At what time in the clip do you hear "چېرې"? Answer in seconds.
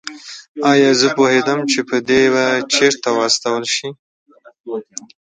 2.73-3.09